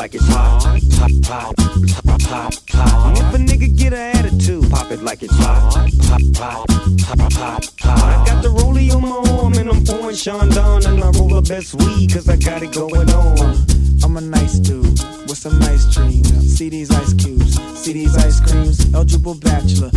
like 0.00 0.14
it's 0.14 0.26
hot, 0.28 0.62
hot, 0.62 0.84
hot, 1.26 1.54
hot, 1.58 2.22
hot, 2.22 2.58
hot. 2.70 3.18
If 3.18 3.34
a 3.34 3.38
nigga 3.38 3.76
get 3.76 3.92
an 3.92 4.16
attitude, 4.16 4.59
pop 4.90 4.98
it 4.98 5.04
like 5.04 5.22
it's 5.22 5.34
hot, 5.36 5.74
hot, 5.74 6.20
hot, 6.36 6.70
hot, 7.00 7.32
hot, 7.32 7.72
hot. 7.80 8.08
I 8.08 8.24
got 8.26 8.42
the 8.42 8.48
rollie 8.48 8.94
on 8.94 9.02
my 9.02 9.40
arm 9.40 9.54
and 9.54 9.68
I'm 9.70 9.84
pouring 9.84 10.16
Chandon 10.16 10.86
and 10.86 11.02
I 11.02 11.10
roll 11.10 11.28
the 11.28 11.42
best 11.42 11.74
weed 11.74 12.12
cause 12.12 12.28
I 12.28 12.36
got 12.36 12.62
it 12.62 12.72
going 12.72 13.10
on. 13.10 13.56
I'm 14.02 14.16
a 14.16 14.20
nice 14.20 14.58
dude 14.58 14.98
with 15.28 15.38
some 15.38 15.58
nice 15.58 15.92
dreams. 15.94 16.56
See 16.56 16.68
these 16.68 16.90
ice 16.90 17.14
cubes, 17.14 17.58
see 17.80 17.92
these 17.92 18.16
ice 18.16 18.40
creams. 18.40 18.92
Eligible 18.92 19.34
bachelor, 19.34 19.90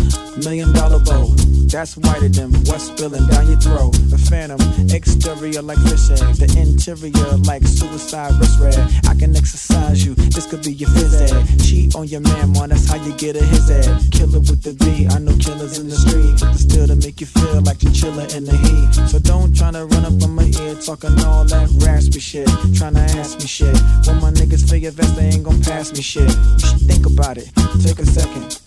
million 0.43 0.71
dollar 0.73 0.99
bow. 1.03 1.27
That's 1.67 1.97
whiter 1.97 2.29
than 2.29 2.53
what's 2.69 2.87
spilling 2.87 3.25
down 3.27 3.47
your 3.47 3.59
throat. 3.59 3.91
The 4.07 4.17
phantom, 4.17 4.61
exterior 4.93 5.61
like 5.61 5.79
fish 5.89 6.11
eggs, 6.11 6.39
the 6.39 6.47
interior 6.55 7.37
like 7.43 7.65
suicide 7.65 8.31
wrist 8.39 8.59
red. 8.59 8.77
I 9.09 9.15
can 9.15 9.35
exercise 9.35 10.05
you, 10.05 10.15
this 10.15 10.45
could 10.45 10.63
be 10.63 10.73
your 10.73 10.89
phys 10.91 11.13
ed. 11.17 11.59
Cheat 11.65 11.95
on 11.95 12.07
your 12.07 12.21
man, 12.21 12.53
man, 12.53 12.69
that's 12.69 12.87
how 12.87 13.03
you 13.03 13.11
get 13.17 13.35
a 13.35 13.43
his 13.43 13.69
ed. 13.69 13.89
Killer 14.11 14.39
with 14.39 14.61
the 14.63 14.73
V, 14.79 15.07
I 15.07 15.19
know 15.19 15.35
killers 15.37 15.79
in 15.79 15.89
the 15.89 15.97
street. 15.97 16.37
Still 16.55 16.87
to 16.87 16.95
make 16.95 17.19
you 17.19 17.27
feel 17.27 17.61
like 17.61 17.81
you're 17.83 17.91
chilling 17.91 18.29
in 18.31 18.45
the 18.45 18.55
heat. 18.55 19.09
So 19.09 19.19
don't 19.19 19.55
try 19.55 19.71
to 19.71 19.85
run 19.85 20.05
up 20.05 20.15
on 20.23 20.31
my 20.35 20.47
ear 20.61 20.75
talking 20.75 21.17
all 21.25 21.43
that 21.45 21.67
raspy 21.83 22.19
shit. 22.19 22.47
Trying 22.77 22.95
to 22.95 23.05
ask 23.19 23.39
me 23.39 23.47
shit. 23.47 23.75
When 24.05 24.21
my 24.21 24.31
niggas 24.31 24.63
your 24.83 24.91
vest, 24.91 25.15
they 25.15 25.25
ain't 25.29 25.43
gon' 25.43 25.61
pass 25.61 25.91
me 25.93 26.01
shit. 26.01 26.29
You 26.29 26.59
should 26.59 26.81
think 26.85 27.05
about 27.05 27.37
it, 27.37 27.49
take 27.81 27.99
a 27.99 28.05
second. 28.05 28.59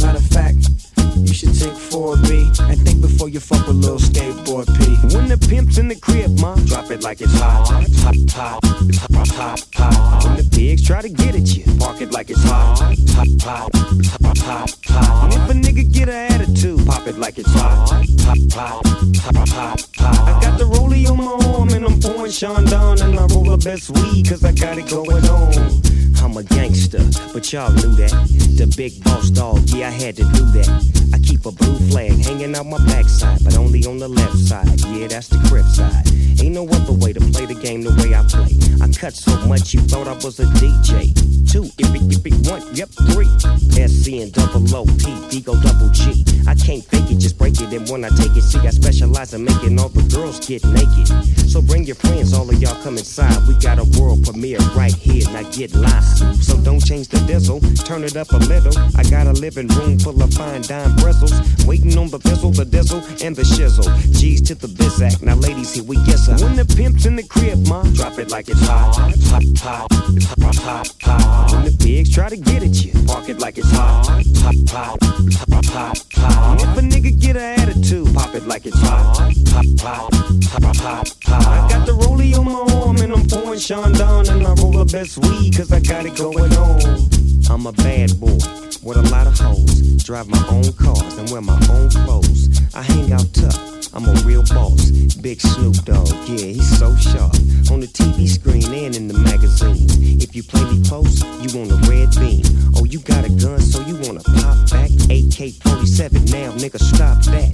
Matter 0.00 0.18
of 0.18 0.26
fact, 0.26 0.68
you 1.16 1.34
should 1.34 1.54
take 1.54 1.72
4B 1.72 2.58
and 2.70 2.80
think 2.80 3.00
before 3.00 3.28
you 3.28 3.40
fuck 3.40 3.66
a 3.66 3.70
little 3.70 3.98
skateboard 3.98 4.66
P. 4.78 5.14
When 5.14 5.28
the 5.28 5.38
pimp's 5.38 5.78
in 5.78 5.88
the 5.88 5.96
crib, 5.96 6.38
ma, 6.40 6.54
drop 6.66 6.90
it 6.90 7.02
like 7.02 7.20
it's 7.20 7.32
hot, 7.38 7.68
hot, 7.68 7.84
it's 7.84 8.02
hot, 8.02 9.28
hot, 9.28 9.66
hot. 9.74 10.24
When 10.24 10.36
the 10.36 10.48
pigs 10.50 10.86
try 10.86 11.02
to 11.02 11.08
get 11.08 11.34
at 11.34 11.54
you, 11.56 11.64
park 11.78 12.00
it 12.00 12.10
like 12.12 12.30
it's 12.30 12.42
hot, 12.42 12.78
hot, 12.78 12.96
hot, 13.42 13.70
hot, 13.74 14.38
hot, 14.38 14.76
hot. 14.86 15.34
If 15.34 15.50
a 15.50 15.54
nigga 15.54 15.92
get 15.92 16.08
an 16.08 16.32
attitude, 16.32 16.86
pop 16.86 17.06
it 17.06 17.18
like 17.18 17.38
it's 17.38 17.52
hot, 17.52 17.90
hot, 17.90 18.06
hot, 18.52 18.86
hot, 18.86 19.50
hot, 19.50 19.88
hot. 19.96 20.28
I 20.28 20.40
got 20.42 20.58
the 20.58 20.64
rollie 20.64 21.08
on 21.08 21.16
my 21.16 21.46
arm 21.48 21.68
and 21.70 21.84
I'm 21.84 22.00
pouring 22.00 22.32
Chandon 22.32 23.00
and 23.02 23.18
I 23.18 23.26
roll 23.26 23.44
the 23.44 23.58
best 23.58 23.90
weed 23.90 24.28
cause 24.28 24.44
I 24.44 24.52
got 24.52 24.78
it 24.78 24.88
going 24.88 25.24
on. 25.26 25.88
I'm 26.22 26.36
a 26.36 26.42
gangster, 26.42 27.04
but 27.32 27.52
y'all 27.52 27.72
knew 27.72 27.94
that. 27.96 28.10
The 28.56 28.72
big 28.76 29.02
boss 29.04 29.30
dog, 29.30 29.60
yeah, 29.70 29.88
I 29.88 29.90
had 29.90 30.16
to 30.16 30.22
do 30.22 30.44
that. 30.52 31.10
I 31.14 31.18
keep 31.18 31.46
a 31.46 31.52
blue 31.52 31.78
flag 31.90 32.12
hanging 32.24 32.54
out 32.56 32.66
my 32.66 32.78
backside, 32.86 33.42
but 33.44 33.56
only 33.56 33.84
on 33.86 33.98
the 33.98 34.08
left 34.08 34.36
side. 34.36 34.80
Yeah, 34.86 35.08
that's 35.08 35.28
the 35.28 35.38
crib 35.48 35.66
side. 35.66 36.17
Ain't 36.40 36.54
no 36.54 36.66
other 36.68 36.92
way 36.92 37.12
to 37.12 37.20
play 37.20 37.46
the 37.46 37.54
game 37.54 37.82
the 37.82 37.90
way 37.98 38.14
I 38.14 38.22
play. 38.22 38.54
I 38.80 38.86
cut 38.92 39.14
so 39.14 39.34
much 39.46 39.74
you 39.74 39.80
thought 39.80 40.06
I 40.06 40.14
was 40.24 40.38
a 40.38 40.44
DJ. 40.62 41.10
Two, 41.50 41.64
if 41.78 41.90
it, 41.90 42.02
if 42.14 42.24
it, 42.24 42.36
one, 42.46 42.62
yep, 42.74 42.88
three. 43.10 43.26
SC 43.74 44.22
and 44.22 44.32
double 44.32 44.62
O, 44.76 44.84
P, 44.86 45.10
D 45.30 45.40
go 45.40 45.58
double 45.60 45.90
G. 45.90 46.24
I 46.46 46.54
can't 46.54 46.84
fake 46.84 47.10
it, 47.10 47.18
just 47.18 47.38
break 47.38 47.60
it. 47.60 47.72
And 47.72 47.88
when 47.90 48.04
I 48.04 48.10
take 48.10 48.36
it, 48.36 48.42
see, 48.42 48.60
I 48.60 48.70
specialize 48.70 49.34
in 49.34 49.44
making 49.44 49.78
all 49.80 49.88
the 49.88 50.02
girls 50.14 50.38
get 50.46 50.64
naked. 50.64 51.10
So 51.50 51.60
bring 51.60 51.84
your 51.84 51.96
friends, 51.96 52.32
all 52.32 52.48
of 52.48 52.56
y'all 52.62 52.80
come 52.84 52.98
inside. 52.98 53.36
We 53.48 53.58
got 53.58 53.78
a 53.78 53.86
world 53.98 54.22
premiere 54.24 54.58
right 54.78 54.94
here, 54.94 55.26
now 55.32 55.42
get 55.50 55.74
live. 55.74 56.04
So 56.38 56.56
don't 56.62 56.84
change 56.84 57.08
the 57.08 57.18
diesel, 57.26 57.60
turn 57.82 58.04
it 58.04 58.16
up 58.16 58.30
a 58.30 58.38
little. 58.38 58.76
I 58.94 59.02
got 59.10 59.26
a 59.26 59.32
living 59.32 59.68
room 59.68 59.98
full 59.98 60.22
of 60.22 60.32
fine 60.34 60.62
dime 60.62 60.94
bristles. 60.96 61.34
Waiting 61.66 61.97
on 62.08 62.20
the 62.20 62.28
fizzle, 62.28 62.50
the 62.50 62.64
dizzle, 62.64 63.00
and 63.24 63.36
the 63.36 63.42
shizzle. 63.42 63.84
G's 64.18 64.40
to 64.42 64.54
the 64.54 64.66
bizac. 64.66 65.22
Now, 65.22 65.34
ladies, 65.34 65.74
here 65.74 65.84
we 65.84 65.96
guess 66.04 66.26
her. 66.26 66.36
When 66.44 66.56
the 66.56 66.64
pimp's 66.64 67.06
in 67.06 67.16
the 67.16 67.22
crib, 67.22 67.66
ma, 67.68 67.82
drop 67.94 68.18
it 68.18 68.30
like 68.30 68.48
it's 68.48 68.60
hot, 68.60 68.96
hot, 68.96 69.12
hot, 69.58 69.86
it's 70.16 70.26
hot, 70.26 70.56
hot, 70.56 70.94
hot. 71.02 71.52
When 71.52 71.64
the 71.64 71.76
pigs 71.78 72.14
try 72.14 72.28
to 72.28 72.36
get 72.36 72.62
at 72.62 72.84
you, 72.84 72.92
park 73.06 73.28
it 73.28 73.38
like 73.38 73.58
it's 73.58 73.70
hot, 73.70 74.06
hot, 74.06 74.54
hot, 74.70 74.98
hot, 75.04 75.66
hot, 75.66 76.04
hot. 76.14 76.62
If 76.62 76.78
a 76.78 76.80
nigga 76.80 77.20
get 77.20 77.36
an 77.36 77.60
attitude, 77.60 78.14
pop 78.14 78.34
it 78.34 78.46
like 78.46 78.64
it's 78.64 78.80
hot, 78.80 79.18
hot, 79.18 79.66
hot, 79.80 80.14
hot, 80.14 80.76
hot, 80.76 81.16
hot. 81.24 81.46
I 81.46 81.68
got 81.68 81.86
the 81.86 81.92
rollie 81.92 82.36
on 82.38 82.46
my 82.46 82.74
arm 82.76 82.96
and 82.98 83.12
I'm 83.12 83.26
pouring 83.26 83.60
Chandon 83.60 84.28
and 84.30 84.46
I 84.46 84.54
roll 84.54 84.72
the 84.72 84.88
best 84.90 85.18
weed 85.18 85.56
cause 85.56 85.72
I 85.72 85.80
got 85.80 86.06
it 86.06 86.16
going 86.16 86.52
on. 86.54 87.10
I'm 87.50 87.66
a 87.66 87.72
bad 87.72 88.18
boy 88.20 88.67
with 88.82 88.96
a 88.96 89.02
lot 89.10 89.26
of 89.26 89.38
hoes. 89.38 90.02
Drive 90.04 90.28
my 90.28 90.44
own 90.48 90.72
cars 90.72 91.16
and 91.18 91.30
wear 91.30 91.40
my 91.40 91.58
own 91.70 91.90
clothes. 91.90 92.48
I 92.74 92.82
hang 92.82 93.12
out 93.12 93.32
tough. 93.32 93.94
I'm 93.94 94.04
a 94.04 94.12
real 94.22 94.42
boss. 94.44 94.90
Big 95.20 95.40
Snoop 95.40 95.76
Dogg, 95.84 96.08
yeah, 96.28 96.46
he's 96.46 96.78
so 96.78 96.94
sharp. 96.96 97.34
On 97.70 97.80
the 97.80 97.88
TV 97.88 98.28
screen 98.28 98.72
and 98.72 98.94
in 98.96 99.08
the 99.08 99.18
magazines. 99.18 99.98
If 100.22 100.36
you 100.36 100.42
play 100.42 100.64
me 100.70 100.82
close, 100.84 101.22
you 101.42 101.58
want 101.58 101.72
a 101.72 101.78
red 101.90 102.10
beam. 102.20 102.44
Oh, 102.76 102.84
you 102.84 103.00
got 103.00 103.24
a 103.24 103.30
gun, 103.30 103.60
so 103.60 103.80
you 103.80 103.96
wanna 104.06 104.20
pop 104.20 104.70
back? 104.70 104.90
AK 105.10 105.54
47, 105.62 106.24
now 106.26 106.52
nigga, 106.52 106.78
stop 106.78 107.22
that. 107.24 107.52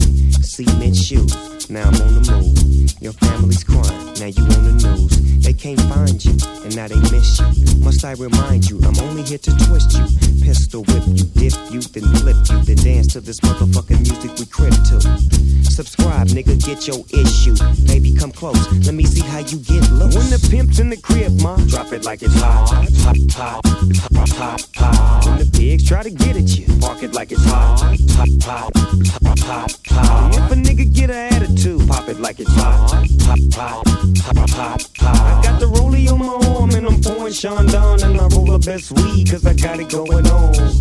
Cement 0.54 0.94
shoes, 0.94 1.34
now 1.68 1.82
I'm 1.82 2.00
on 2.00 2.14
the 2.14 2.30
move. 2.30 3.02
Your 3.02 3.12
family's 3.14 3.64
crying, 3.64 4.14
now 4.22 4.30
you 4.30 4.44
on 4.54 4.62
the 4.62 4.86
news. 4.86 5.42
They 5.42 5.52
can't 5.52 5.80
find 5.90 6.14
you, 6.24 6.30
and 6.62 6.76
now 6.76 6.86
they 6.86 6.94
miss 7.10 7.42
you. 7.42 7.82
Must 7.82 8.04
I 8.04 8.12
remind 8.12 8.70
you, 8.70 8.78
I'm 8.86 8.96
only 9.00 9.24
here 9.24 9.38
to 9.38 9.50
twist 9.66 9.98
you. 9.98 10.06
Pistol 10.46 10.84
whip 10.84 11.02
you, 11.10 11.26
dip 11.34 11.58
you, 11.74 11.82
then 11.82 12.06
flip 12.22 12.38
you, 12.46 12.62
then 12.62 12.76
dance 12.86 13.14
to 13.14 13.20
this 13.20 13.40
motherfucking 13.40 13.98
music 14.06 14.30
we 14.38 14.46
crib 14.46 14.78
to. 14.94 15.02
Subscribe, 15.74 16.28
nigga, 16.28 16.54
get 16.64 16.86
your 16.86 17.02
issue. 17.10 17.58
Baby, 17.90 18.14
come 18.14 18.30
close, 18.30 18.62
let 18.86 18.94
me 18.94 19.02
see 19.06 19.26
how 19.26 19.40
you 19.40 19.58
get 19.58 19.82
loose. 19.90 20.14
When 20.14 20.30
the 20.30 20.38
pimp's 20.54 20.78
in 20.78 20.88
the 20.88 20.98
crib, 20.98 21.34
ma, 21.42 21.56
drop 21.66 21.92
it 21.92 22.04
like 22.04 22.22
it's 22.22 22.38
hot, 22.38 22.70
hot, 22.70 23.18
hot, 23.34 23.60
it's 23.90 23.98
hot, 24.06 24.30
hot, 24.38 24.68
hot. 24.76 25.03
Pigs 25.64 25.88
try 25.88 26.02
to 26.02 26.10
get 26.10 26.36
at 26.36 26.58
you, 26.58 26.66
park 26.78 27.02
it 27.02 27.14
like 27.14 27.32
it's 27.32 27.42
hot, 27.46 27.80
hot, 27.80 27.96
hot, 28.42 28.70
hot, 28.76 29.38
hot, 29.40 29.80
hot. 29.86 30.34
If 30.36 30.52
a 30.52 30.54
nigga 30.56 30.92
get 30.92 31.08
an 31.08 31.32
attitude, 31.32 31.88
pop 31.88 32.06
it 32.06 32.20
like 32.20 32.38
it's 32.38 32.52
hot, 32.52 32.90
hot, 33.22 33.38
hot, 33.54 33.88
hot, 33.88 34.50
hot, 34.50 34.90
hot. 34.98 35.38
I 35.38 35.42
got 35.42 35.60
the 35.60 35.66
rollie 35.66 36.12
on 36.12 36.18
my 36.18 36.54
arm 36.54 36.68
and 36.72 36.86
I'm 36.86 37.00
pouring 37.00 37.32
Chandon 37.32 38.02
and 38.02 38.20
I 38.20 38.26
roll 38.26 38.44
the 38.44 38.58
best 38.58 38.92
weed 38.92 39.30
cause 39.30 39.46
I 39.46 39.54
got 39.54 39.80
it 39.80 39.88
going 39.88 40.26
on. 40.26 40.73